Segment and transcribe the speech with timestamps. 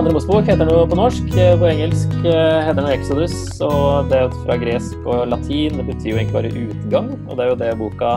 [0.00, 1.26] Andre Mosebok heter noe på norsk.
[1.36, 3.34] Eh, på engelsk eh, heter den Exodus.
[3.66, 5.76] Og det er fra gresk og latin.
[5.76, 8.14] Det betyr jo egentlig bare utgang, og det er jo det boka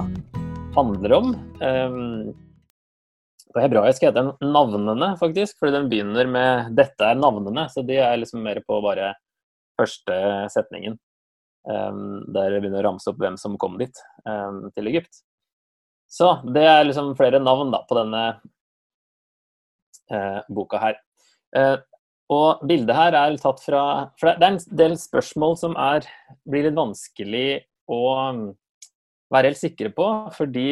[0.78, 1.36] handler om.
[1.60, 2.32] Ehm,
[3.52, 7.68] på hebraisk heter den navnene, faktisk, fordi den begynner med 'dette er navnene'.
[7.68, 9.12] Så de er liksom mer på bare
[9.76, 10.24] første
[10.56, 10.96] setningen.
[11.68, 15.26] Ehm, der det begynner å ramse opp hvem som kom dit, ehm, til Egypt.
[16.08, 18.40] Så det er liksom flere navn da, på denne
[20.10, 20.96] eh, boka her.
[21.54, 21.76] Eh,
[22.34, 23.84] og bildet her er tatt fra
[24.18, 26.08] For det er en del spørsmål som er,
[26.50, 27.48] blir litt vanskelig
[27.92, 28.02] å
[28.34, 28.44] mm,
[29.34, 30.68] være helt sikre på, fordi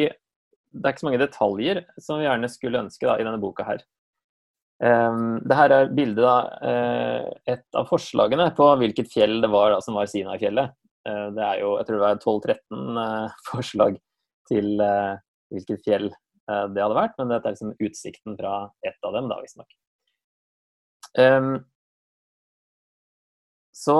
[0.72, 3.66] det er ikke så mange detaljer som vi gjerne skulle ønske da, i denne boka
[3.68, 3.82] her.
[4.82, 9.74] Um, det her er bildet av uh, et av forslagene på hvilket fjell det var
[9.74, 10.72] da, som var Sinai-fjellet.
[11.06, 14.00] Uh, det er jo, jeg tror det var 12-13 uh, forslag
[14.50, 19.28] til hvilket fjell det hadde vært, men dette er liksom utsikten fra ett av dem,
[19.30, 19.68] da, visstnok.
[21.18, 21.64] Um,
[23.76, 23.96] så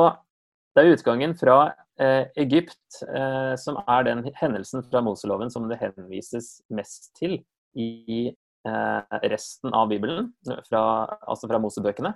[0.73, 1.57] det er utgangen fra
[2.01, 7.41] eh, Egypt eh, som er den hendelsen fra Moseloven som det henvises mest til
[7.77, 10.31] i eh, resten av Bibelen,
[10.69, 10.85] fra,
[11.27, 12.15] altså fra Mosebøkene.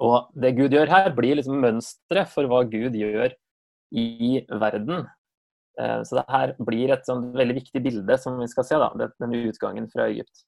[0.00, 3.34] Og det Gud gjør her, blir liksom mønsteret for hva Gud gjør
[3.92, 5.08] i verden.
[5.80, 9.10] Eh, så det her blir et sånn veldig viktig bilde som vi skal se, da,
[9.20, 10.44] denne utgangen fra Egypt.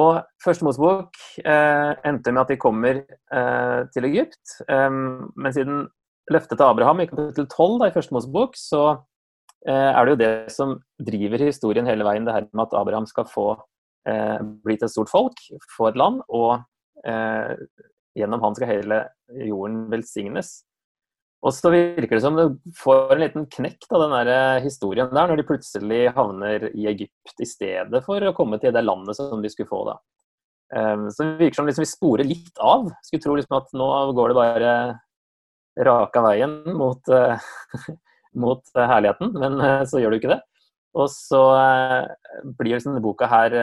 [0.00, 4.56] Og Første Mosebok eh, endte med at de kommer eh, til Egypt.
[4.68, 5.82] Um, men siden
[6.32, 8.82] løftet til Abraham i kapittel 12 da, i Første Mosebok, så
[9.66, 13.08] eh, er det jo det som driver historien hele veien, det her med at Abraham
[13.10, 13.48] skal få
[14.08, 15.42] eh, bli til et stort folk,
[15.76, 16.62] få et land, og
[17.06, 17.56] eh,
[18.18, 19.02] gjennom han skal hele
[19.48, 20.60] jorden velsignes.
[21.42, 22.46] Og så virker det som det
[22.78, 26.86] får en liten knekk av den der eh, historien der, når de plutselig havner i
[26.92, 29.82] Egypt i stedet for å komme til det landet som de skulle få.
[29.90, 29.96] da.
[30.72, 32.86] Um, så det virker som liksom vi sporer litt av.
[33.02, 34.76] Skulle tro liksom at nå går det bare
[35.88, 37.34] raka veien mot, uh,
[38.44, 40.40] mot herligheten, men uh, så gjør det ikke det.
[40.92, 41.40] Og så
[42.58, 43.54] blir liksom boka her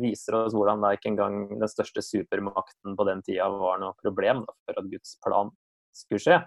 [0.00, 4.42] viser oss hvordan da ikke engang den største supermakten på den tida var noe problem
[4.42, 5.52] da, for at Guds plan
[5.94, 6.40] skulle skje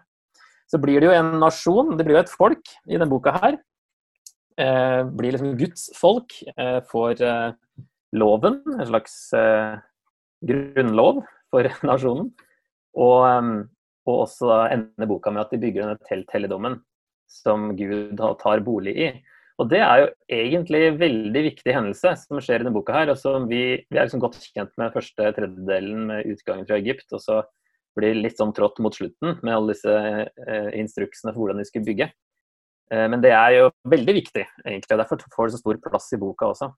[0.67, 3.59] så blir det jo en nasjon, det blir jo et folk i denne boka her.
[4.59, 6.33] Eh, blir liksom Guds folk.
[6.57, 7.85] Eh, får eh,
[8.17, 9.77] loven, en slags eh,
[10.47, 11.23] grunnlov
[11.53, 12.33] for nasjonen.
[12.97, 13.53] Og, eh,
[14.07, 16.79] og også ender boka med at de bygger denne telthelligdommen
[17.31, 19.09] som Gud tar bolig i.
[19.57, 22.93] Og Det er jo egentlig en veldig viktig hendelse som skjer i denne boka.
[22.93, 26.77] her, og som Vi, vi er liksom godt kjent med første tredjedelen med utgangen fra
[26.77, 27.07] Egypt.
[27.13, 27.43] og så
[27.97, 31.87] blir litt sånn trått mot slutten med alle disse eh, instruksene for hvordan de skulle
[31.87, 32.09] bygge.
[32.93, 36.11] Eh, men det er jo veldig viktig, egentlig, og derfor får det så stor plass
[36.15, 36.71] i boka også.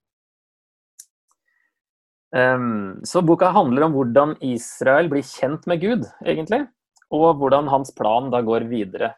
[2.30, 6.68] Um, så boka handler om hvordan Israel blir kjent med Gud, egentlig.
[7.10, 9.16] Og hvordan hans plan da går videre.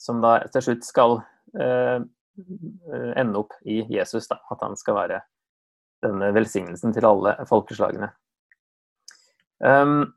[0.00, 1.18] Som da til slutt skal
[1.60, 1.98] uh,
[3.16, 4.28] ende opp i Jesus.
[4.32, 4.40] Da.
[4.52, 5.20] At han skal være
[6.04, 8.10] denne velsignelsen til alle folkeslagene.
[9.60, 10.15] Um,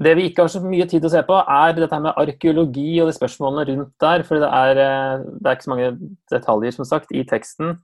[0.00, 2.88] det vi ikke har så mye tid til å se på, er dette med arkeologi
[3.02, 4.22] og de spørsmålene rundt der.
[4.24, 5.90] For det er, eh, det er ikke så mange
[6.32, 7.74] detaljer, som sagt, i teksten.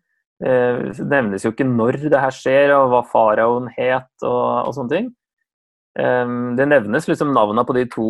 [0.40, 4.72] Eh, det nevnes jo ikke når det her skjer, og hva faraoen het og, og,
[4.76, 5.10] sånne ting.
[5.98, 8.08] Eh, det nevnes liksom navnene på de to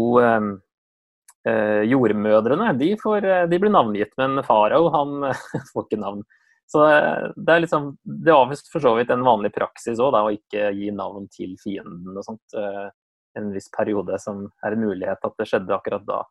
[1.47, 2.73] jordmødrene.
[2.75, 5.29] De, får, de blir navngitt, men farao han
[5.73, 6.25] får ikke navn.
[6.67, 10.73] Så det er liksom, det var for så vidt en vanlig praksis òg, å ikke
[10.75, 12.59] gi navn til fienden og sånt
[13.39, 16.23] en viss periode som er en mulighet at det skjedde akkurat da.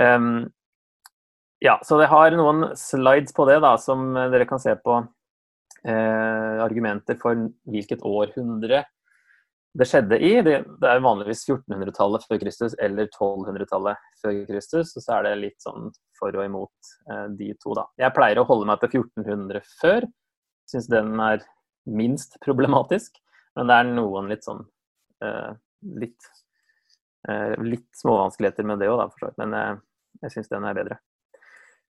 [0.00, 0.46] Um,
[1.62, 5.02] ja, så det har noen slides på det da, som dere kan se på.
[5.82, 8.84] Eh, argumenter for hvilket århundre
[9.78, 10.32] det skjedde i.
[10.44, 14.92] Det, det er vanligvis 1400-tallet før Kristus eller 1200-tallet før Kristus.
[14.94, 17.88] Og så er det litt sånn for og imot eh, de to, da.
[17.98, 20.06] Jeg pleier å holde meg til 1400 før.
[20.70, 21.42] Syns den er
[21.90, 23.18] minst problematisk.
[23.58, 24.62] Men det er noen litt sånn
[25.24, 25.50] eh,
[25.82, 26.28] litt,
[27.28, 29.40] eh, litt småvanskeligheter med det òg, for så vidt.
[29.42, 29.72] Men eh,
[30.24, 31.00] jeg syns den er bedre.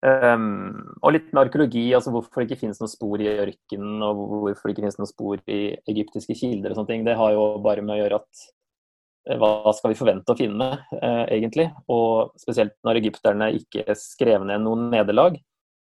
[0.03, 4.25] Um, og litt med arkeologi, altså hvorfor det ikke finnes noen spor i ørkenen, og
[4.43, 5.61] hvorfor det ikke finnes noen spor i
[5.93, 7.05] egyptiske kilder og sånne ting.
[7.07, 8.43] Det har jo bare med å gjøre at
[9.29, 10.69] eh, hva skal vi forvente å finne,
[10.99, 11.69] eh, egentlig?
[11.95, 15.39] Og spesielt når egypterne ikke skrev ned noen nederlag.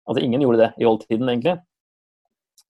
[0.04, 1.56] Altså ingen gjorde det i oldtiden, egentlig.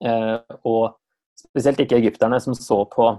[0.06, 0.94] Eh, og
[1.42, 3.10] spesielt ikke egypterne som så på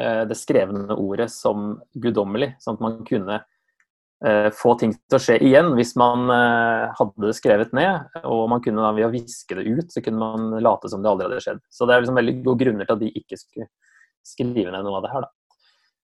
[0.00, 3.40] det skrevne ordet som guddommelig, sånn at man kunne
[4.24, 8.08] eh, få ting til å skje igjen hvis man eh, hadde det skrevet ned.
[8.22, 11.10] Og man kunne da ved å viske det ut, så kunne man late som det
[11.10, 11.62] aldri hadde skjedd.
[11.70, 13.70] Så det er liksom veldig gode grunner til at de ikke skulle
[14.26, 15.26] skrive ned noe av det her.
[15.26, 15.32] da.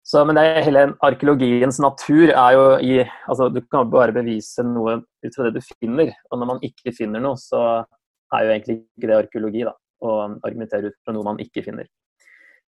[0.07, 4.63] Så, men det er hele arkeologiens natur er jo i altså Du kan bare bevise
[4.63, 6.13] noe ut fra det du finner.
[6.31, 7.83] Og når man ikke finner noe, så
[8.35, 9.65] er jo egentlig ikke det arkeologi.
[9.67, 9.75] da,
[10.07, 10.13] Å
[10.47, 11.91] argumentere ut fra noe man ikke finner.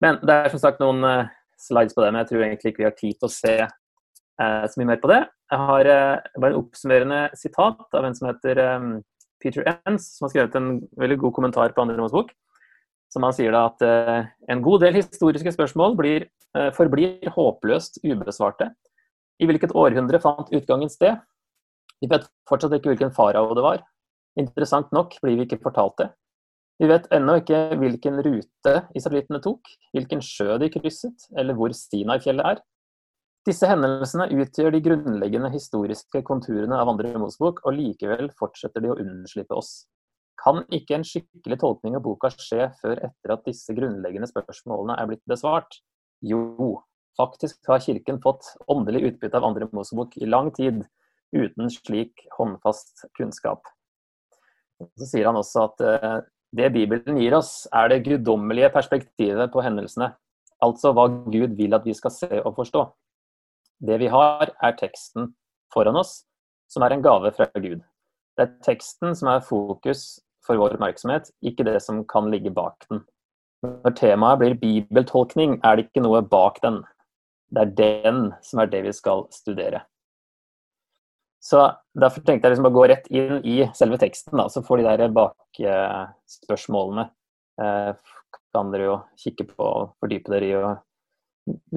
[0.03, 1.31] Men det er som sagt noen uh,
[1.61, 4.63] slides på det, men jeg tror egentlig ikke vi har tid til å se uh,
[4.67, 5.21] så mye mer på det.
[5.53, 8.89] Jeg har uh, bare en oppsummerende sitat av en som heter um,
[9.43, 12.33] Peter Enns, som har skrevet en veldig god kommentar på Andre Mos bok.
[13.13, 13.83] Som han sier da at
[14.51, 16.25] en god del historiske spørsmål blir
[16.55, 18.69] Eh, forblir håpløst ubesvarte.
[19.43, 21.17] I hvilket århundre fant utgangen sted?
[21.99, 23.81] Vi vet fortsatt ikke hvilken farao det var.
[24.39, 26.07] Interessant nok blir vi ikke fortalt det.
[26.81, 32.55] Vi vet ennå ikke hvilken rute israelittene tok, hvilken sjø de krysset, eller hvor Sinai-fjellet
[32.55, 32.63] er.
[33.45, 38.97] Disse hendelsene utgjør de grunnleggende historiske konturene av andre Mosebok, og likevel fortsetter de å
[38.99, 39.85] unnslippe oss.
[40.41, 45.07] Kan ikke en skikkelig tolkning av boka skje før etter at disse grunnleggende spørsmålene er
[45.11, 45.79] blitt besvart?
[46.25, 46.81] Jo,
[47.15, 50.83] faktisk har Kirken fått åndelig utbytte av andre Mosebok i lang tid
[51.35, 53.63] uten slik håndfast kunnskap.
[54.99, 56.17] Så sier han også at eh,
[56.55, 60.13] det Bibelen gir oss, er det guddommelige perspektivet på hendelsene.
[60.63, 62.85] Altså hva Gud vil at vi skal se og forstå.
[63.85, 65.33] Det vi har, er teksten
[65.73, 66.23] foran oss,
[66.71, 67.81] som er en gave fra Gud.
[68.35, 72.87] Det er teksten som er fokus for vår oppmerksomhet, ikke det som kan ligge bak
[72.89, 73.03] den.
[73.65, 76.83] Når temaet blir bibeltolkning, er det ikke noe bak den.
[77.51, 79.83] Det er den som er det vi skal studere.
[81.45, 81.61] Så
[81.95, 84.85] Derfor tenkte jeg liksom å gå rett inn i selve teksten, da, så får de
[84.89, 87.05] der bakspørsmålene
[87.61, 87.91] eh,
[88.55, 90.71] kan dere jo kikke på og fordype dere i og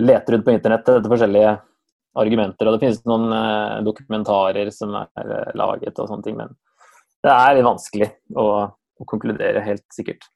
[0.01, 1.53] lete rundt på internett etter forskjellige
[2.19, 2.67] argumenter.
[2.67, 6.55] Og det finnes noen eh, dokumentarer som er eh, laget og sånne ting, men
[7.25, 10.27] det er litt vanskelig å, å konkludere helt sikkert.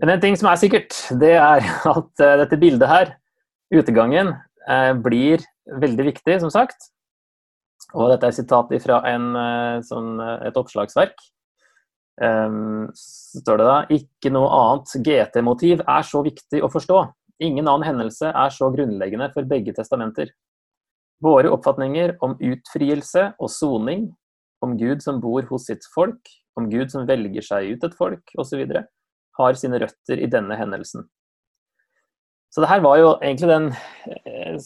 [0.00, 3.12] Men en ting som er sikkert, det er at uh, dette bildet her,
[3.74, 4.32] utegangen,
[4.64, 5.44] uh, blir
[5.82, 6.88] veldig viktig, som sagt.
[7.96, 11.16] Og dette er sitat fra en, uh, sånn, et oppslagsverk.
[12.20, 17.00] Um, står det da ikke noe annet GT-motiv er så viktig å forstå.
[17.40, 20.34] Ingen annen hendelse er så grunnleggende for begge testamenter.
[21.24, 24.10] Våre oppfatninger om utfrielse og soning,
[24.60, 26.20] om Gud som bor hos sitt folk,
[26.60, 28.66] om Gud som velger seg ut et folk, osv
[29.40, 31.06] har sine røtter i denne hendelsen.
[32.50, 33.68] Så det her var jo egentlig den
[34.26, 34.56] eh,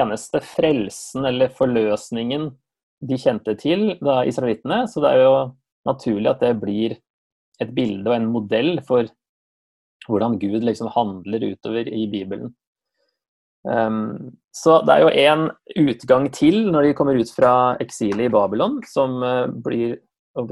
[0.00, 2.48] eneste frelsen eller forløsningen
[3.04, 4.84] de kjente til, da israelittene.
[4.90, 5.36] Så det er jo
[5.88, 6.96] naturlig at det blir
[7.62, 9.08] et bilde og en modell for
[10.08, 12.52] hvordan Gud liksom handler utover i Bibelen.
[13.64, 15.46] Um, så det er jo en
[15.80, 19.96] utgang til når de kommer ut fra eksilet i Babylon, som uh, blir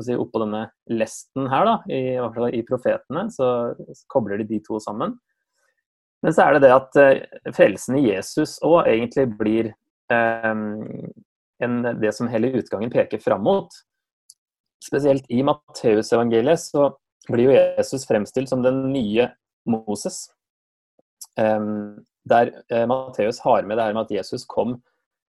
[0.01, 2.17] si, oppå denne lesten her, da, i,
[2.57, 3.51] i profetene, så,
[3.91, 5.19] så, kobler de de to sammen.
[6.23, 9.71] Men så er det det at uh, frelsen i Jesus òg egentlig blir
[10.09, 10.81] um,
[11.63, 13.73] en, det som hele utgangen peker fram mot.
[14.83, 16.91] Spesielt i Matteusevangeliet så
[17.31, 19.29] blir jo Jesus fremstilt som den nye
[19.71, 20.25] Moses.
[21.39, 24.81] Um, der uh, Matteus har med det her med at Jesus kom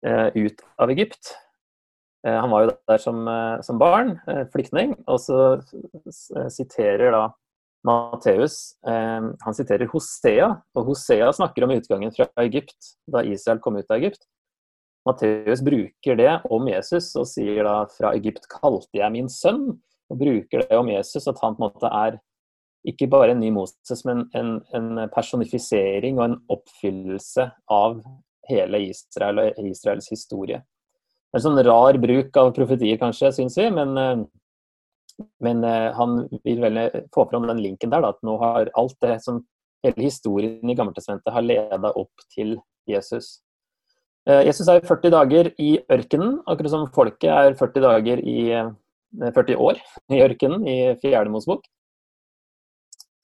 [0.08, 1.36] uh, ut av Egypt.
[2.28, 5.62] Eh, han var jo der som, eh, som barn, eh, flyktning, og så
[6.50, 7.34] siterer da
[7.84, 13.92] Matteus Han siterer Hosea, og Hosea snakker om utgangen fra Egypt, da Israel kom ut
[13.92, 14.26] av Egypt.
[15.08, 19.80] Matteus bruker det om Jesus og sier da 'fra Egypt kalte jeg min sønn',
[20.10, 22.20] og bruker det om Jesus at han på en måte er
[22.88, 28.04] ikke bare en ny Moses, men en, en personifisering og en oppfyllelse av
[28.50, 30.64] hele Israel og Israels historie
[31.34, 33.70] en sånn rar bruk av profetier, kanskje, syns vi.
[33.74, 38.38] Men, eh, men, eh, han vil veldig få fram den linken der, da, at nå
[38.42, 39.46] har alt det som
[39.84, 42.58] hele historien i Gammeltestamentet har leda opp til
[42.88, 43.42] Jesus.
[44.30, 48.40] Eh, Jesus er 40 dager i ørkenen, akkurat som folket er 40 dager i
[49.24, 49.80] 40 år
[50.14, 51.68] i ørkenen i Fjerde Mosebok.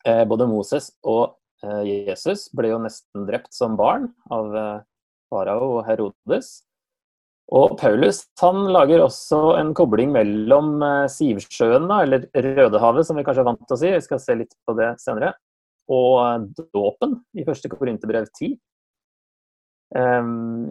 [0.06, 1.36] Både Moses og
[1.84, 4.54] Jesus ble jo nesten drept som barn av
[5.30, 6.52] farao og Herodes.
[7.50, 13.42] Og Paulus han lager også en kobling mellom eh, Sivsjøen, eller Rødehavet, som vi kanskje
[13.42, 15.34] er vant til å si, vi skal se litt på det senere,
[15.90, 18.54] og dåpen i første Korinterbrev 10.
[19.90, 20.68] Um, ehm,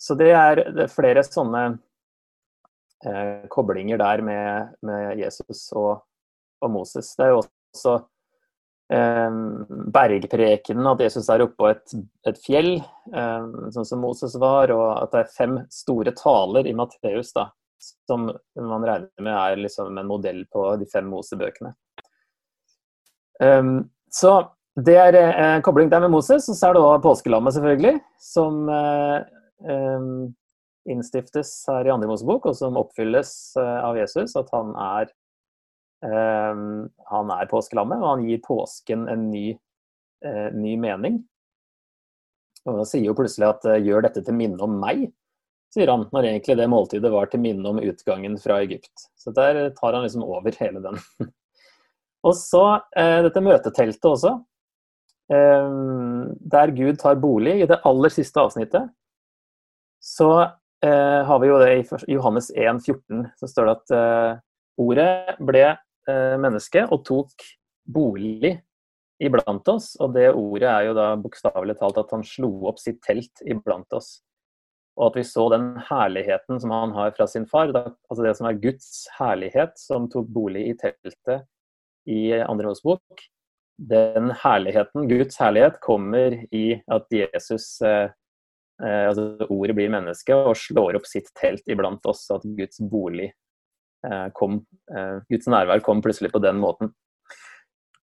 [0.00, 1.64] så det er, er, flere sånne
[3.04, 6.06] eh, koblinger der med, med Jesus og,
[6.62, 7.12] og, Moses.
[7.18, 7.96] Det er jo også
[8.96, 9.38] eh,
[9.92, 11.96] bergprekenen, at Jesus er oppå et,
[12.28, 12.78] et fjell,
[13.12, 17.50] eh, sånn som Moses var, og at det er fem store taler i Matteus da,
[18.08, 21.74] som man regner med er liksom en modell på de fem Mosebøkene.
[23.40, 24.42] Um, så
[24.84, 28.68] det er eh, kobling der med Moses, og så er det òg påskelammet, selvfølgelig, som
[28.70, 29.16] eh,
[30.88, 35.12] innstiftes her i andre Mosebok, og som oppfylles eh, av Jesus, at han er,
[36.06, 36.62] eh,
[37.12, 39.46] han er påskelammet, og han gir påsken en ny,
[40.24, 41.22] eh, ny mening.
[42.68, 45.08] Og da sier jo plutselig at 'gjør dette til minne om meg',
[45.72, 49.08] sier han, når egentlig det måltidet var til minne om utgangen fra Egypt.
[49.16, 50.98] Så der tar han liksom over hele den.
[52.26, 52.64] og så
[52.96, 54.34] eh, dette møteteltet også,
[55.32, 55.76] eh,
[56.52, 58.90] der Gud tar bolig i det aller siste avsnittet.
[60.00, 64.40] Så eh, har vi jo det i Johannes 1, 14, så står det at eh,
[64.80, 67.46] ordet ble eh, menneske og tok
[67.84, 68.56] bolig
[69.20, 69.92] iblant oss.
[70.00, 73.92] Og det ordet er jo da bokstavelig talt at han slo opp sitt telt iblant
[73.96, 74.18] oss
[75.00, 77.72] og at vi så den herligheten som han har fra sin far.
[77.72, 81.46] Da, altså det som er Guds herlighet, som tok bolig i teltet
[82.10, 83.22] i andre Mosebok.
[83.90, 88.12] Den herligheten, Guds herlighet, kommer i at Jesus eh,
[88.82, 92.26] eh, altså Ordet blir menneske og slår opp sitt telt iblant oss.
[92.34, 96.94] At Guds bolig eh, kom eh, Guds nærvær kom plutselig på den måten.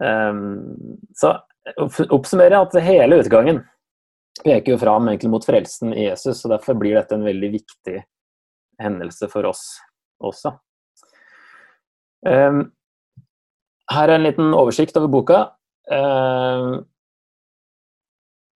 [0.03, 0.73] Um,
[1.15, 1.37] så
[2.11, 3.61] oppsummerer jeg at hele utgangen
[4.41, 7.99] peker jo fram egentlig mot frelsen i Jesus, og derfor blir dette en veldig viktig
[8.81, 9.61] hendelse for oss
[10.23, 10.55] også.
[12.25, 12.65] Um,
[13.91, 15.39] her er en liten oversikt over boka.
[15.91, 16.81] Um,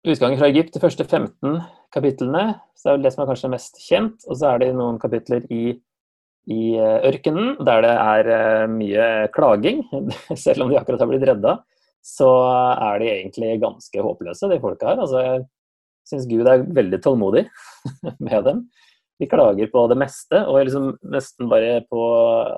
[0.07, 1.61] utgangen fra Egypt, de første 15
[1.95, 4.25] kapitlene, så er det det som er kanskje mest kjent.
[4.27, 5.77] Og så er det noen kapitler i,
[6.51, 9.83] i eh, ørkenen, der det er uh, mye klaging.
[10.45, 11.57] Selv om de akkurat har blitt redda,
[12.05, 12.31] så
[12.71, 15.01] er de egentlig ganske håpløse, de folka her.
[15.03, 15.23] Altså,
[16.07, 17.47] syns Gud er veldig tålmodig
[18.27, 18.67] med dem.
[19.17, 22.01] De klager på det meste, og liksom nesten bare på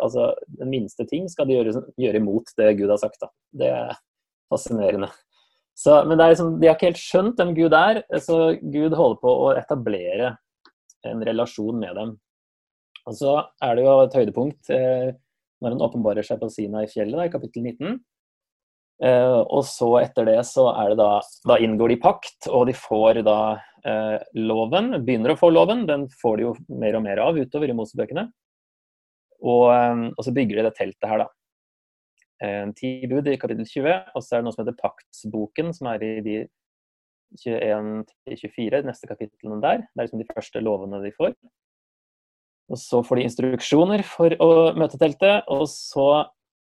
[0.04, 3.22] altså, den minste ting skal de gjøre, gjøre imot det Gud har sagt.
[3.24, 3.32] Da.
[3.62, 3.96] Det er
[4.52, 5.08] fascinerende.
[5.80, 9.36] Så, men liksom, de har ikke helt skjønt hvem Gud er, så Gud holder på
[9.46, 10.34] å etablere
[11.08, 12.14] en relasjon med dem.
[13.08, 15.14] Og så er det jo et høydepunkt eh,
[15.64, 17.96] når han åpenbarer seg på Sina i fjellet, da, i kapittel 19.
[19.00, 22.76] Eh, og så etter det så er det da Da inngår de pakt, og de
[22.76, 23.40] får da
[23.88, 24.92] eh, loven.
[25.08, 25.86] Begynner å få loven.
[25.88, 28.28] Den får de jo mer og mer av utover i Mosebøkene.
[29.40, 31.30] Og, um, og, så bygger de det teltet her, da.
[32.40, 35.90] Uh, ti bud i kapittel 20, og så er det noe som heter paktsboken, som
[35.92, 36.38] er i de
[37.38, 39.84] 21-24, neste kapitlene der.
[39.86, 41.36] Det er liksom de første lovene de får.
[42.70, 46.10] Og så får de instruksjoner for å møte teltet, og så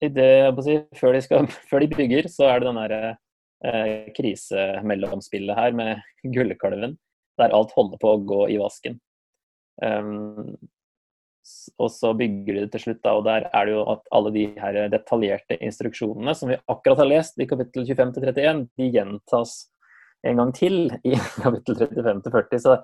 [0.01, 0.31] det,
[0.65, 3.01] si, før, de skal, før, de bygger, så er det den derre
[3.67, 6.03] eh, krisemellomspillet her med
[6.35, 6.97] gullkalven,
[7.41, 8.99] der alt holder på å gå i vasken.
[9.81, 10.55] Um,
[11.81, 14.31] og så bygger de det til slutt, da, og der er det jo at alle
[14.36, 19.55] de her detaljerte instruksjonene som vi akkurat har lest i kapittel 25-31, de gjentas
[20.27, 22.62] en gang til i kapittel 35-40.
[22.62, 22.77] Så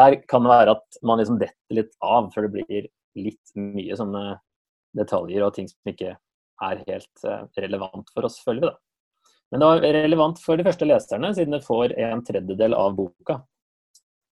[0.00, 2.88] der kan det være at man liksom detter litt av før det blir
[3.20, 4.24] litt mye sånne
[4.96, 6.14] detaljer og ting som ikke
[6.60, 8.70] er helt eh, relevant for oss, føler vi.
[8.70, 9.30] da.
[9.50, 13.40] Men det var relevant for de første leserne, siden det får en tredjedel av boka.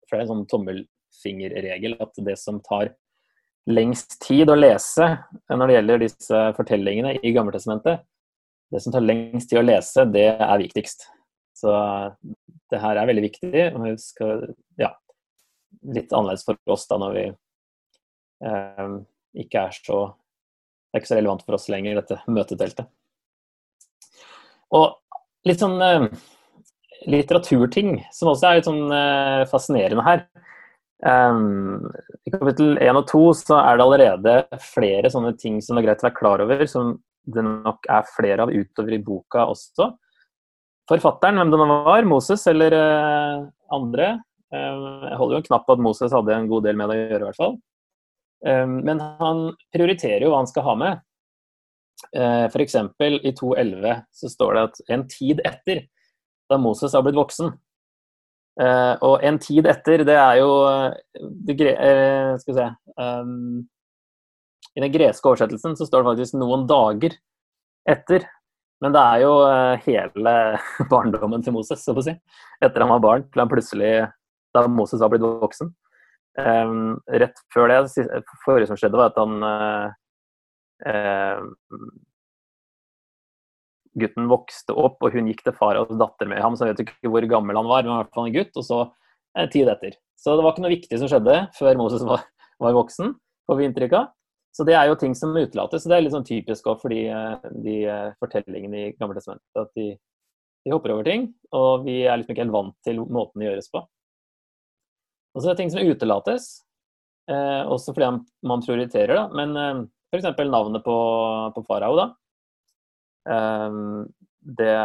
[0.06, 2.92] For det er en sånn tommelfingerregel at det som tar
[3.68, 5.10] lengst tid å lese
[5.52, 8.04] når det gjelder disse fortellingene i Gammeltestamentet,
[8.72, 11.06] det som tar lengst tid å lese, det er viktigst.
[11.56, 11.74] Så
[12.70, 13.52] det her er veldig viktig.
[13.74, 14.48] og vi skal,
[14.80, 14.94] ja,
[15.84, 17.24] Litt annerledes for oss da når vi
[18.48, 18.94] eh,
[19.44, 19.98] ikke er så
[20.88, 22.86] det er ikke så relevant for oss lenger, dette møteteltet.
[24.72, 24.96] Og
[25.48, 26.06] litt sånn eh,
[27.12, 30.24] litteraturting som også er litt sånn eh, fascinerende her.
[31.06, 31.86] Um,
[32.26, 35.90] I kapittel 1 og 2 så er det allerede flere sånne ting som det er
[35.90, 36.96] greit å være klar over, som
[37.28, 39.92] det nok er flere av utover i boka også.
[40.88, 44.16] Forfatteren, hvem det nå var, Moses eller uh, andre.
[44.50, 46.96] um, jeg holder jo en knapp på at Moses hadde en god del med det
[46.96, 47.58] å gjøre, i hvert fall.
[48.48, 51.04] Um, men han prioriterer jo hva han skal ha med.
[52.14, 52.74] Uh, F.eks.
[53.04, 55.84] i 2.11 så står det at en tid etter,
[56.48, 57.52] da Moses har blitt voksen
[58.60, 60.50] eh, Og en tid etter, det er jo
[61.48, 63.62] det, uh, Skal vi se um,
[64.76, 67.16] I den greske oversettelsen så står det faktisk 'noen dager
[67.88, 68.26] etter'.
[68.82, 69.32] Men det er jo
[69.82, 70.34] hele
[70.92, 72.14] barndommen til Moses, så å si.
[72.62, 73.92] Etter han var barn, til han plutselig
[74.54, 75.72] Da Moses har blitt voksen.
[76.38, 78.06] Um, rett før det,
[78.44, 79.90] forrige som skjedde, var at han uh,
[84.00, 86.56] Gutten vokste opp, og hun gikk til far og datter med ham.
[86.56, 88.54] Så jeg vet ikke hvor gammel han var, men i hvert fall en gutt.
[88.58, 88.84] Og så
[89.38, 89.96] en tid etter.
[90.18, 92.24] Så det var ikke noe viktig som skjedde før Moses var,
[92.62, 93.12] var voksen,
[93.46, 94.14] får vi inntrykk av.
[94.56, 95.84] Så det er jo ting som utelates.
[95.86, 97.04] Det er litt sånn typisk for de,
[97.62, 97.76] de
[98.18, 99.60] fortellingene i Gamle testamentet.
[99.60, 99.92] At de,
[100.64, 103.70] de, hopper over ting, og vi er liksom ikke helt vant til måten det gjøres
[103.70, 103.84] på.
[105.36, 106.48] Og så er det ting som utelates,
[107.30, 108.08] eh, også fordi
[108.50, 109.28] man prioriterer, da.
[109.38, 110.26] Men eh, f.eks.
[110.48, 110.96] navnet på,
[111.54, 112.08] på farao, da.
[113.28, 113.80] Eh,
[114.58, 114.78] det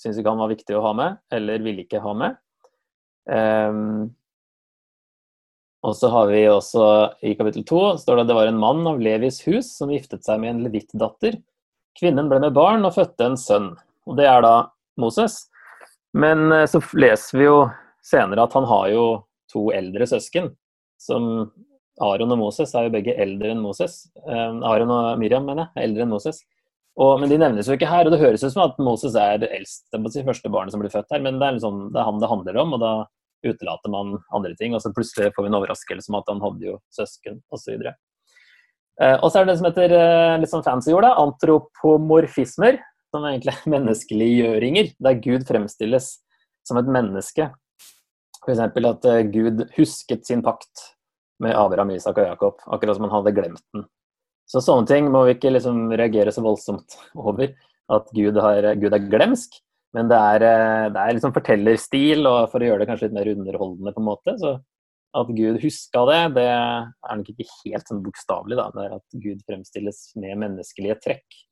[0.00, 2.36] syns ikke han var viktig å ha med, eller ville ikke ha med.
[3.30, 3.80] Eh,
[5.84, 6.84] og så har vi også
[7.28, 10.24] i kapittel to står det at det var en mann av Levis hus som giftet
[10.24, 11.36] seg med en levittdatter.
[11.98, 13.74] Kvinnen ble med barn og fødte en sønn.
[14.08, 14.54] Og det er da
[15.00, 15.44] Moses.
[16.16, 17.58] Men eh, så leser vi jo
[18.04, 19.04] senere at han har jo
[19.52, 20.50] to eldre søsken.
[21.00, 21.50] Som
[22.02, 24.04] Aron og Moses er jo begge eldre enn Moses.
[24.24, 26.40] Eh, Aron og Miriam, mener jeg, er eldre enn Moses.
[26.94, 29.40] Og, men de nevnes jo ikke her, og det høres ut som at Moses er
[29.42, 32.06] det eldste, si, første barnet som blir født her, men det er, liksom, det er
[32.06, 32.76] han det handler om.
[32.76, 32.94] og da
[33.44, 34.74] utelater man andre ting.
[34.74, 37.86] Og så plutselig får vi en overraskelse om at han hadde jo søsken, osv.
[39.02, 42.80] Eh, og så er det det som heter eh, litt sånn fancy ord, da, antropomorfismer.
[43.14, 46.10] Som er egentlig menneskeliggjøringer, der Gud fremstilles
[46.66, 47.50] som et menneske.
[48.44, 48.64] F.eks.
[48.64, 50.90] at eh, Gud husket sin pakt
[51.42, 53.88] med Abraham, Isak og Jakob, akkurat som han hadde glemt den.
[54.48, 56.98] Så sånne ting må vi ikke liksom reagere så voldsomt
[57.28, 57.54] over.
[57.92, 59.60] At Gud, har, Gud er glemsk.
[59.94, 63.18] Men det er, eh, det er liksom fortellerstil, og for å gjøre det kanskje litt
[63.18, 64.36] mer underholdende, på en måte.
[64.40, 64.56] Så
[65.14, 68.68] at Gud huska det, det er nok ikke helt sånn bokstavelig, da.
[68.74, 71.42] Det er at Gud fremstilles med menneskelige trekk.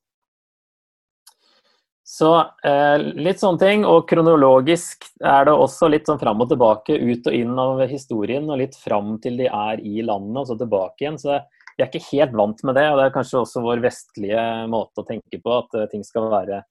[2.03, 2.33] Så
[2.67, 3.85] eh, litt sånne ting.
[3.87, 8.49] Og kronologisk er det også litt sånn fram og tilbake, ut og inn av historien,
[8.51, 11.21] og litt fram til de er i landet, og så tilbake igjen.
[11.21, 11.39] Så
[11.73, 15.01] vi er ikke helt vant med det, og det er kanskje også vår vestlige måte
[15.01, 16.61] å tenke på, at uh, ting skal være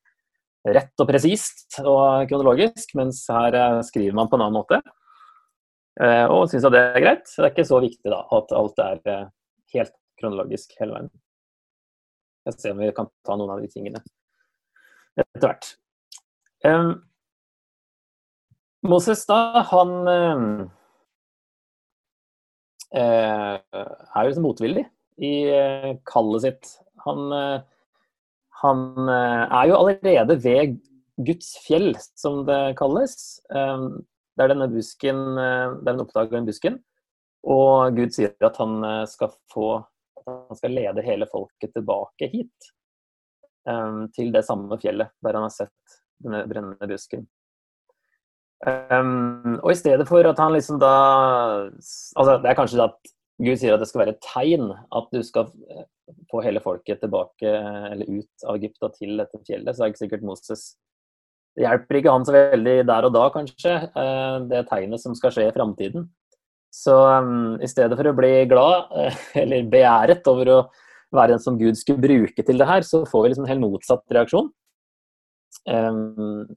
[0.71, 4.78] rett og presist og kronologisk, mens her eh, skriver man på en annen måte.
[6.00, 7.26] Eh, og syns at det er greit.
[7.26, 9.29] Det er ikke så viktig da, at alt er eh,
[9.76, 11.12] helt kronologisk hele veien.
[12.46, 14.03] Jeg ser om vi kan ta noen av de tingene
[15.18, 15.66] etter hvert.
[16.64, 16.94] Um,
[18.88, 20.46] Moses, da, han um,
[22.96, 24.87] er jo liksom motvillig
[25.20, 26.72] i uh, kallet sitt.
[27.05, 27.61] Han uh,
[28.62, 30.77] han eh, er jo allerede ved
[31.27, 33.14] Guds fjell, som det kalles.
[33.51, 36.79] Det er denne busken, eh, der han oppdager den busken.
[37.42, 39.72] Og Gud sier at han eh, skal få
[40.22, 42.68] han skal lede hele folket tilbake hit.
[44.14, 47.25] Til det samme fjellet der han har sett denne brennende busken.
[48.62, 50.92] Um, og i stedet for at han liksom da
[51.66, 53.11] Altså, det er kanskje at
[53.42, 55.50] Gud sier at det skal være et tegn at du skal
[56.31, 60.05] få hele folket tilbake eller ut av Egypt og til dette fjellet, så er ikke
[60.05, 60.64] sikkert Moses
[61.57, 65.35] Det hjelper ikke han så veldig der og da, kanskje, eh, det tegnet som skal
[65.35, 66.07] skje i framtiden.
[66.72, 70.59] Så um, i stedet for å bli glad, eh, eller begjæret over å
[71.12, 73.64] være den som Gud skulle bruke til det her, så får vi liksom en helt
[73.66, 74.48] motsatt reaksjon.
[75.68, 76.48] Um,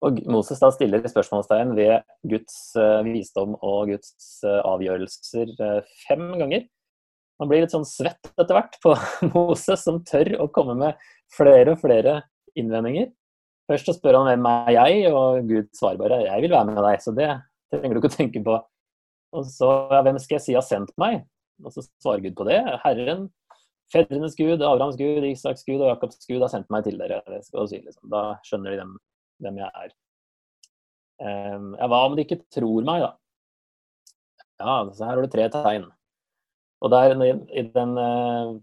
[0.00, 6.24] og Moses da stiller spørsmålstegn ved Guds uh, visdom og Guds uh, avgjørelser uh, fem
[6.40, 6.64] ganger.
[7.40, 8.94] Man blir litt sånn svett etter hvert på
[9.34, 12.22] Moses, som tør å komme med flere og flere
[12.58, 13.10] innvendinger.
[13.70, 16.82] Først så spør han hvem er jeg, og Gud svarer bare 'jeg vil være med
[16.82, 17.04] deg'.
[17.04, 17.28] Så det
[17.70, 18.56] trenger du ikke å tenke på.
[19.36, 21.22] Og så ja, hvem skal jeg si har sendt meg?
[21.62, 22.58] Og så svarer Gud på det.
[22.82, 23.28] Herren,
[23.92, 27.20] fedrenes Gud, Abrahams Gud, Isaks Gud og Jakobs Gud har sendt meg til dere.
[27.28, 28.10] Liksom.
[28.10, 28.96] Da skjønner de hvem,
[29.40, 29.92] hvem jeg er.
[31.20, 33.10] Um, ja, hva om de ikke tror meg, da?
[34.60, 35.86] Ja, så her har du tre tegn.
[36.80, 38.56] Og der, i den uh,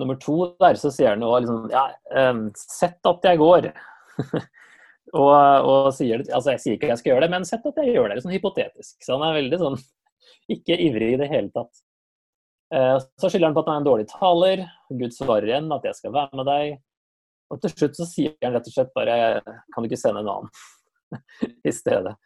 [0.00, 1.86] nummer to der, så sier han jo liksom Ja,
[2.30, 3.70] um, sett at jeg går.
[5.22, 7.96] og, og, sier Altså, jeg sier ikke jeg skal gjøre det, men sett at jeg
[7.96, 8.20] gjør det.
[8.24, 8.96] Sånn hypotetisk.
[9.00, 9.80] Så han er veldig sånn
[10.56, 11.72] ikke ivrig i det hele tatt.
[12.74, 14.66] Uh, så skylder han på at han er en dårlig taler.
[14.92, 16.76] Gud svarer igjen at jeg skal være med deg.
[17.52, 20.32] Og til slutt så sier han rett og slett bare Kan du ikke sende en
[20.32, 20.50] annen
[21.70, 22.16] i stedet?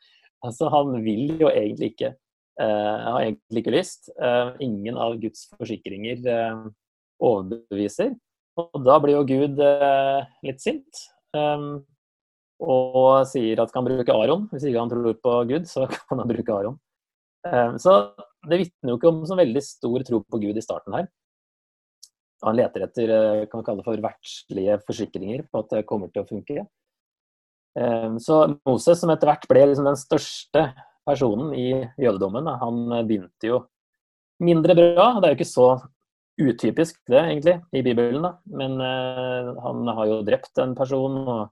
[0.40, 2.14] Altså, han vil jo egentlig ikke.
[2.60, 4.10] Uh, har egentlig ikke lyst.
[4.20, 6.66] Uh, ingen av Guds forsikringer uh,
[7.24, 8.14] overbeviser.
[8.60, 9.60] Og da blir jo Gud
[10.44, 11.04] litt sint.
[12.60, 14.48] Og sier at han kan bruke Aron.
[14.50, 16.76] Hvis ikke han tror på Gud, så kan han bruke Aron.
[17.80, 17.94] Så
[18.50, 21.08] det vitner jo ikke om så veldig stor tro på Gud i starten her.
[22.46, 23.10] Han leter etter
[23.50, 26.64] kan vi kalle det for verdslige forsikringer på at det kommer til å funke.
[28.18, 30.64] Så Moses, som etter hvert ble liksom den største
[31.06, 31.68] personen i
[32.00, 32.48] jødedommen.
[32.60, 33.60] Han begynte jo
[34.42, 35.12] mindre bra.
[35.20, 35.68] Det er jo ikke så
[36.40, 38.24] utypisk det, egentlig, i Bibelen.
[38.24, 38.32] da.
[38.50, 41.48] Men uh, han har jo drept en person og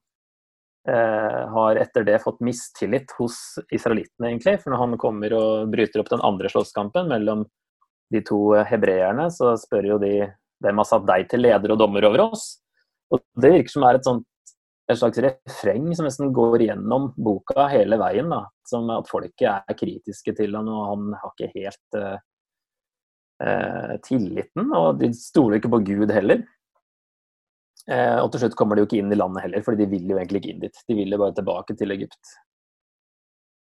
[0.88, 4.55] har etter det fått mistillit hos israelittene, egentlig.
[4.62, 7.42] For når han kommer og bryter opp den andre slåsskampen mellom
[8.14, 10.12] de to hebreerne, så spør jo de
[10.64, 12.49] hvem har satt deg til leder og dommer over oss?
[13.12, 14.27] Og Det virker som er et sånt
[14.88, 18.31] et slags refreng som nesten går gjennom boka hele veien.
[18.33, 18.47] Da.
[18.68, 22.14] Som at folket er kritiske til han, og han har ikke helt uh,
[23.44, 24.73] uh, tilliten.
[24.73, 26.40] Og de stoler ikke på Gud heller.
[27.88, 30.09] Uh, og til slutt kommer de jo ikke inn i landet heller, fordi de vil
[30.09, 30.85] jo egentlig ikke inn dit.
[30.88, 32.35] De vil jo bare tilbake til Egypt.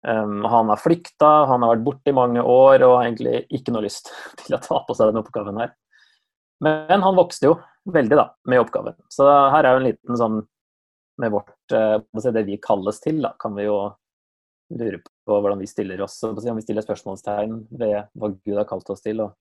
[0.03, 3.71] Um, han har flykta, han har vært borte i mange år og har egentlig ikke
[3.71, 4.09] noe lyst
[4.41, 5.77] til å ta på seg den oppgaven her.
[6.63, 7.57] Men han vokste jo
[7.91, 8.95] veldig da, med oppgaven.
[9.11, 10.41] Så her er jo en liten sånn
[11.21, 13.77] med vårt, eh, det vi kalles til, da, kan vi jo
[14.73, 16.15] lure på hvordan vi stiller oss.
[16.23, 19.35] Om vi stiller spørsmålstegn ved hva Gud har kalt oss til, og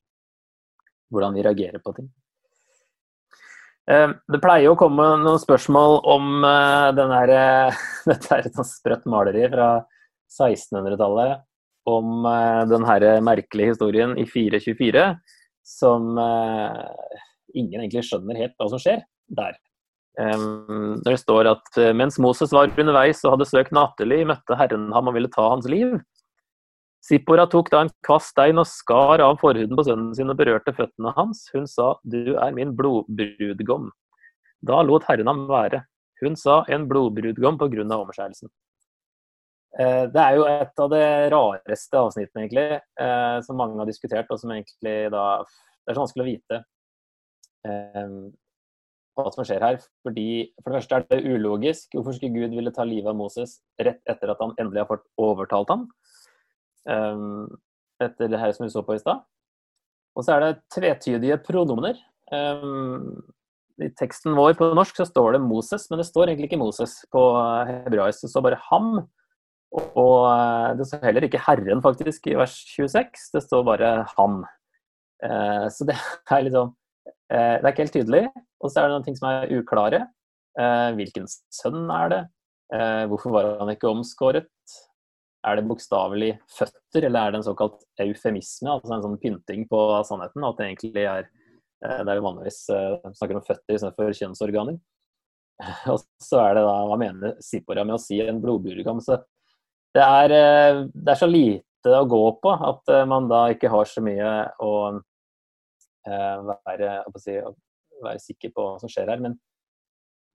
[1.12, 2.10] hvordan vi reagerer på ting.
[3.90, 7.22] Eh, det pleier å komme noen spørsmål om eh, denne,
[8.10, 9.72] Dette er et sprøtt maleri fra
[10.32, 11.40] 1600-tallet
[11.90, 12.22] om
[12.70, 12.84] den
[13.26, 15.02] merkelige historien i 424,
[15.66, 16.14] som
[17.54, 19.56] ingen egentlig skjønner helt hva som skjer der.
[20.20, 24.58] Um, når det står at uh, mens Moses var underveis og hadde søkt nattelig, møtte
[24.60, 25.94] Herren ham og ville ta hans liv.
[27.02, 30.74] Sippora tok da en kvast stein og skar av forhuden på sønnen sin og berørte
[30.76, 31.46] føttene hans.
[31.54, 33.88] Hun sa, du er min blodbrudgom.
[34.62, 35.82] Da lot Herren ham være.
[36.22, 38.52] Hun sa, en blodbrudgom på grunn av omskjærelsen.
[39.72, 44.30] Uh, det er jo et av de rareste avsnittene, egentlig, uh, som mange har diskutert,
[44.30, 45.26] og som egentlig da
[45.82, 46.64] Det er så vanskelig å vite
[47.62, 49.76] hva som skjer her.
[50.06, 51.88] Fordi For det første er det ulogisk.
[51.94, 55.04] Hvorfor skulle Gud ville ta livet av Moses rett etter at han endelig har fått
[55.18, 55.84] overtalt ham?
[58.02, 59.22] Etter det her som vi så på i stad.
[60.14, 61.98] Og så er det tvetydige pronomener.
[63.82, 66.98] I teksten vår på norsk så står det Moses, men det står egentlig ikke Moses
[67.12, 67.22] på
[67.68, 68.22] hebraisk.
[68.22, 69.04] Det står bare ham.
[69.72, 73.30] Og eh, det står heller ikke Herren, faktisk, i vers 26.
[73.32, 74.42] Det står bare han.
[75.22, 76.50] Uh, så det er
[77.32, 78.22] Eh, det er ikke helt tydelig.
[78.62, 80.04] Og så er det noen ting som er uklare.
[80.60, 82.22] Eh, hvilken sønn er det?
[82.76, 84.50] Eh, hvorfor var han ikke omskåret?
[85.42, 89.80] Er det bokstavelig føtter, eller er det en såkalt eufemisme, altså en sånn pynting på
[90.06, 90.44] sannheten?
[90.46, 91.30] At det egentlig er
[91.82, 92.60] Det er jo vanligvis
[93.18, 94.76] snakker om føtter istedenfor kjønnsorganer.
[95.90, 99.00] Og så er det da Hva mener Sipora med å si en blodburgam?
[99.92, 100.32] Det er,
[100.88, 104.30] det er så lite å gå på at man da ikke har så mye
[104.62, 104.72] å
[106.06, 107.36] være, være, si,
[108.02, 109.20] være, sikker på hva som skjer her.
[109.22, 109.36] Men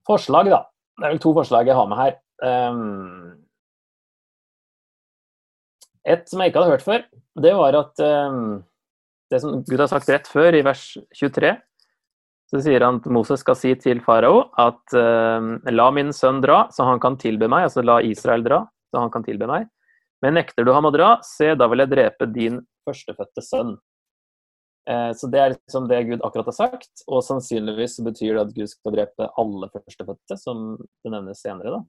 [0.08, 0.62] forslag, da.
[0.98, 2.18] Det er vel to forslag jeg har med her.
[2.46, 3.48] Um,
[6.08, 7.06] et som jeg ikke hadde hørt før,
[7.44, 8.04] det var at
[9.32, 10.84] det som Gud har sagt rett før, i vers
[11.20, 11.52] 23,
[12.48, 16.88] så sier han at Moses skal si til farao at la min sønn dra, så
[16.88, 17.68] han kan tilbe meg.
[17.68, 19.68] Altså la Israel dra, så han kan tilbe meg.
[20.24, 23.76] Men nekter du ham å dra, se, da vil jeg drepe din førstefødte sønn.
[24.90, 28.56] Eh, så det er liksom det Gud akkurat har sagt, og sannsynligvis betyr det at
[28.56, 31.76] Gud skal drepe alle førstefødte, som det nevnes senere.
[31.76, 31.84] da.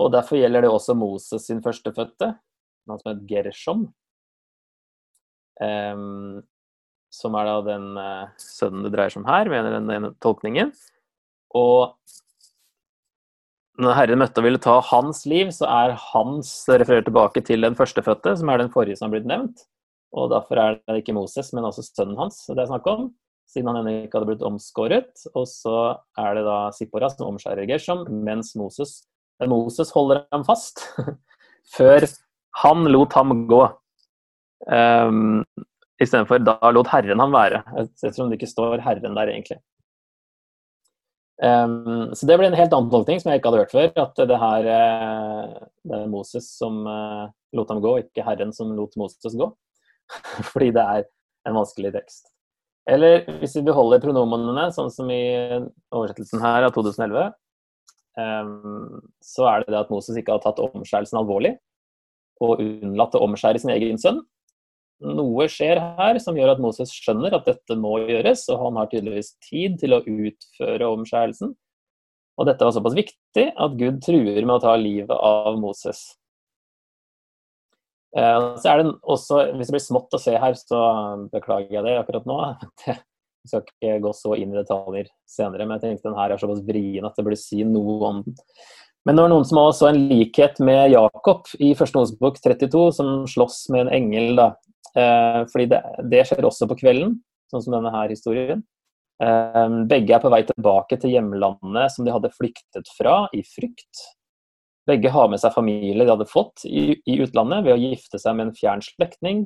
[0.00, 2.34] Og derfor gjelder det også Moses sin førstefødte,
[2.86, 3.86] han som het Gershom.
[5.56, 6.42] Um,
[7.12, 10.72] som er da den uh, sønnen det dreier seg om her, mener den, ene tolkningen.
[11.56, 11.96] Og
[13.82, 17.76] når Herren møtte og ville ta hans liv, så er hans referert tilbake til den
[17.78, 19.64] førstefødte, som er den forrige som har blitt nevnt.
[20.16, 23.10] Og derfor er det ikke Moses, men også sønnen hans det er snakk om.
[23.46, 25.12] Siden han ennå ikke hadde blitt omskåret.
[25.34, 25.76] Og så
[26.18, 28.98] er det da Sippora som omskjærer Gershom, mens Moses,
[29.46, 30.82] Moses holder ham fast
[31.76, 32.08] før
[32.62, 33.62] han lot ham gå.
[34.66, 35.44] Um,
[36.02, 37.62] Istedenfor da lot Herren ham være.
[38.02, 39.60] Jeg tror det ikke står Herren der, egentlig.
[41.36, 43.90] Um, så det ble en helt annen tolkning som jeg ikke hadde hørt før.
[44.06, 48.72] At det her uh, det er Moses som uh, lot ham gå, ikke Herren som
[48.76, 49.50] lot Moses gå.
[50.52, 51.06] fordi det er
[51.46, 52.30] en vanskelig tekst.
[52.86, 55.24] Eller hvis vi beholder pronomenene, sånn som i
[55.90, 57.32] oversettelsen her av 2011,
[58.22, 61.56] um, så er det det at Moses ikke har tatt omskjærelsen alvorlig
[62.44, 64.20] og unnlatt å omskjære sin egen sønn.
[65.04, 68.88] Noe skjer her som gjør at Moses skjønner at dette må gjøres, og han har
[68.92, 71.52] tydeligvis tid til å utføre omskjærelsen.
[72.36, 76.06] Og dette var såpass viktig at Gud truer med å ta livet av Moses.
[78.16, 80.80] Eh, så er det også, Hvis det blir smått å se her, så
[81.32, 82.40] beklager jeg det akkurat nå.
[83.46, 86.40] Jeg skal ikke gå så inn i detaljer senere, men jeg tenkte den her er
[86.40, 88.34] såpass vrien at det burde si noe om den.
[89.06, 93.12] Men det var noen som også en likhet med Jakob i første Osebok 32, som
[93.30, 94.32] slåss med en engel.
[94.40, 94.48] da.
[94.96, 95.82] Eh, fordi det,
[96.12, 97.18] det, skjer også på kvelden,
[97.52, 98.62] sånn som denne her historien.
[99.22, 104.06] Eh, begge er på vei tilbake til hjemlandet som de hadde flyktet fra i frykt.
[104.86, 108.38] Begge har med seg familie de hadde fått i, i utlandet ved å gifte seg
[108.38, 109.44] med en fjern slektning,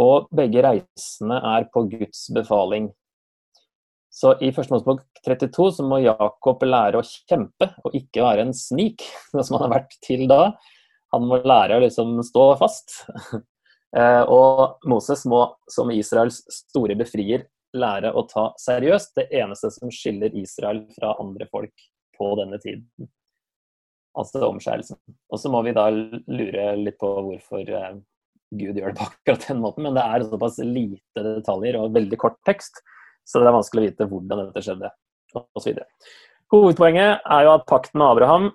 [0.00, 2.90] og begge reisende er på Guds befaling.
[4.14, 8.54] Så i første Mosebok 32 så må Jakob lære å kjempe, og ikke være en
[8.54, 10.42] snik, som han har vært til da.
[11.14, 13.00] Han må lære å liksom stå fast.
[13.94, 19.90] Eh, og Moses må som Israels store befrier lære å ta seriøst det eneste som
[19.92, 21.86] skiller Israel fra andre folk
[22.18, 22.86] på denne tiden.
[24.18, 24.98] Altså omskjærelsen.
[25.30, 27.94] Og så må vi da lure litt på hvorfor eh,
[28.54, 32.18] Gud gjør det på akkurat den måten, men det er såpass lite detaljer og veldig
[32.22, 32.82] kort tekst,
[33.26, 34.90] så det er vanskelig å vite hvordan dette skjedde,
[35.56, 35.80] osv.
[36.52, 38.50] Hovedpoenget er jo at pakten med Abraham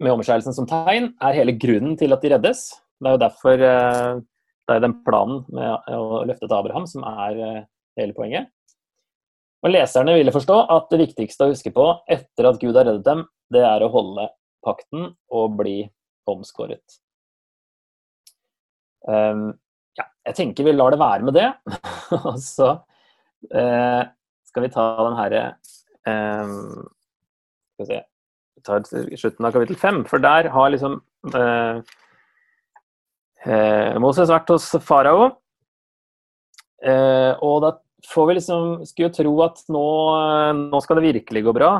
[0.00, 2.66] med omskjærelsen som tegn er hele grunnen til at de reddes.
[3.00, 4.20] Det er jo derfor eh,
[4.68, 7.62] det er den planen med å løfte til Abraham som er eh,
[7.98, 8.50] hele poenget.
[9.64, 13.04] Og Leserne ville forstå at det viktigste å huske på etter at Gud har reddet
[13.08, 14.28] dem, det er å holde
[14.64, 15.82] pakten og bli
[16.30, 17.00] omskåret.
[19.08, 19.50] Um,
[19.96, 21.48] ja, jeg tenker vi lar det være med det.
[22.30, 24.02] Og så uh,
[24.48, 25.42] skal vi ta den herre
[26.04, 26.88] um,
[27.72, 28.00] Skal vi se
[28.58, 28.84] Vi tar
[29.22, 31.00] slutten av kapittel fem, for der har liksom
[31.34, 31.80] uh,
[33.46, 35.30] uh, Moses vært hos farao.
[36.80, 37.70] og da
[38.08, 39.86] får vi liksom Skulle jo tro at nå,
[40.70, 41.72] nå skal det virkelig gå bra.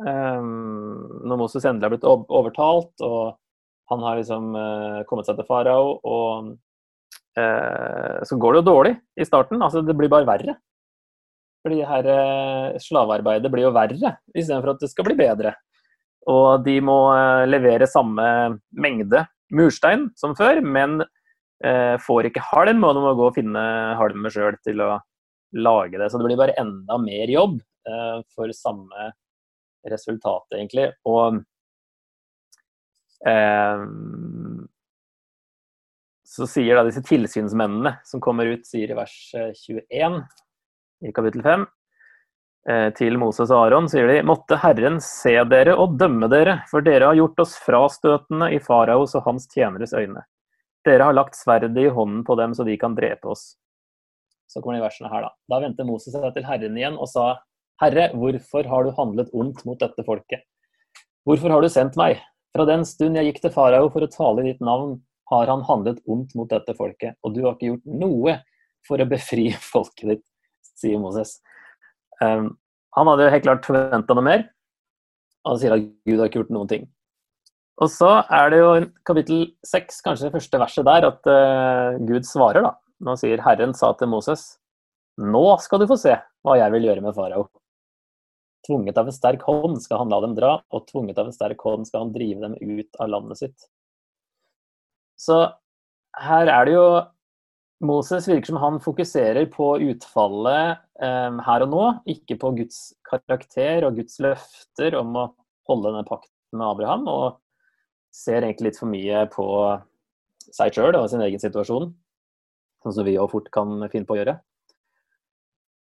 [0.00, 3.36] Eh, når Moses endelig har blitt overtalt, og
[3.90, 6.52] han har liksom uh, kommet seg til farao, og
[7.34, 9.58] uh, så går det jo dårlig i starten.
[9.58, 10.54] Altså, det blir bare verre.
[11.60, 12.06] Fordi her
[12.80, 15.56] slavearbeidet blir jo verre, istedenfor at det skal bli bedre.
[16.30, 17.00] Og de må
[17.50, 18.24] levere samme
[18.70, 21.00] mengde murstein som før, men
[22.00, 23.62] får ikke halm, og du må gå og finne
[23.98, 24.94] halmet sjøl til å
[25.60, 26.06] lage det.
[26.08, 27.58] Så det blir bare enda mer jobb
[28.32, 29.10] for samme
[29.88, 30.88] resultat, egentlig.
[31.08, 31.40] Og
[33.28, 33.84] eh,
[36.30, 40.20] så sier da disse tilsynsmennene som kommer ut, sier i vers 21 eh,
[41.08, 41.68] i kapittel 5 eh,
[42.96, 47.08] til Moses og Aron, sier de måtte Herren se dere og dømme dere, for dere
[47.10, 50.22] har gjort oss frastøtende i faraos og hans tjeneres øyne.
[50.86, 53.54] Dere har lagt sverdet i hånden på dem så de kan drepe oss.
[54.50, 55.32] Så kommer de versene her, da.
[55.52, 57.26] Da vendte Moses seg til Herren igjen og sa,
[57.80, 60.42] Herre, hvorfor har du handlet ondt mot dette folket?
[61.28, 62.18] Hvorfor har du sendt meg?
[62.56, 64.98] Fra den stund jeg gikk til farao for å tale i ditt navn,
[65.30, 68.34] har han handlet ondt mot dette folket, og du har ikke gjort noe
[68.88, 70.26] for å befri folket ditt,
[70.80, 71.38] sier Moses.
[72.20, 72.54] Um,
[72.96, 74.46] han hadde jo helt klart forventa noe mer,
[75.44, 76.88] og han sier at Gud har ikke gjort noen ting.
[77.80, 78.72] Og så er det jo
[79.08, 82.74] kapittel seks, kanskje det første verset der, at uh, Gud svarer, da.
[83.00, 84.42] Nå sier Herren sa til Moses,
[85.20, 86.12] nå skal du få se
[86.44, 87.46] hva jeg vil gjøre med farao.
[88.66, 91.62] Tvunget av en sterk hånd skal han la dem dra, og tvunget av en sterk
[91.64, 93.68] hånd skal han drive dem ut av landet sitt.
[95.20, 95.40] Så
[96.20, 96.84] her er det jo
[97.80, 103.86] Moses virker som han fokuserer på utfallet eh, her og nå, ikke på Guds karakter
[103.88, 105.30] og Guds løfter om å
[105.70, 107.38] holde denne pakten med Abraham, og
[108.12, 109.46] ser egentlig litt for mye på
[110.50, 111.88] seg sjøl og sin egen situasjon,
[112.82, 114.36] sånn som vi òg fort kan finne på å gjøre.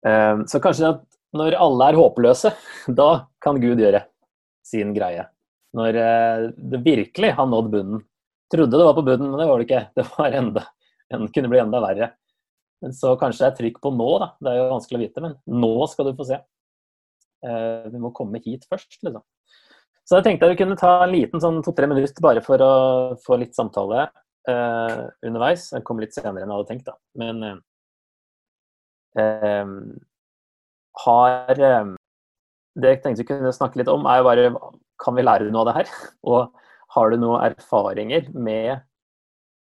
[0.06, 1.04] Eh, så kanskje at
[1.36, 2.52] når alle er håpløse,
[3.00, 3.10] da
[3.42, 4.04] kan Gud gjøre
[4.66, 5.24] sin greie.
[5.76, 8.04] Når eh, det virkelig har nådd bunnen.
[8.52, 9.86] Trodde det var på bunnen, men det var det ikke.
[9.96, 10.62] Det var enda,
[11.12, 12.10] det kunne bli enda verre.
[12.84, 14.28] Men så kanskje det er trykk på nå, da.
[14.42, 16.40] Det er jo vanskelig å vite, men nå skal du få se.
[17.46, 19.24] Uh, vi må komme hit først, liksom.
[20.06, 22.74] Så jeg tenkte jeg kunne ta en liten sånn to-tre minutter bare for å
[23.24, 25.70] få litt samtale uh, underveis.
[25.74, 26.98] Jeg kom litt senere enn jeg hadde tenkt, da.
[27.18, 27.48] Men
[29.16, 29.64] eh
[31.04, 31.56] har
[32.76, 34.50] Det jeg tenkte vi kunne snakke litt om, er jo bare
[35.02, 35.92] Kan vi lære noe av det her?
[36.24, 36.52] Og
[36.96, 38.80] har du noen erfaringer med,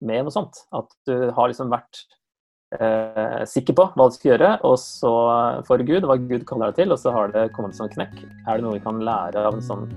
[0.04, 0.62] med noe sånt?
[0.74, 2.02] At du har liksom vært
[2.78, 5.14] eh, sikker på hva du skal gjøre, og så
[5.68, 8.20] for Gud, hva Gud kaller deg til, og så har det kommet en sånn knekk.
[8.46, 9.88] Er det noe vi kan lære av sånn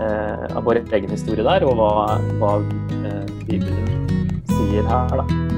[0.00, 2.56] eh, av vår egen historie der, og hva, hva
[3.02, 5.55] eh, Bibelen sier her, da?